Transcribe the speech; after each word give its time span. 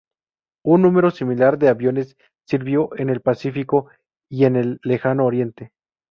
Un 0.65 0.81
número 0.81 1.11
similar 1.11 1.59
de 1.59 1.67
aviones 1.69 2.17
sirvió 2.47 2.89
en 2.97 3.11
el 3.11 3.21
Pacífico 3.21 3.85
y 4.31 4.45
en 4.45 4.55
el 4.55 4.79
Lejano 4.81 5.25
Oriente. 5.27 5.73